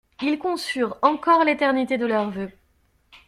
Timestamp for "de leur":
1.99-2.31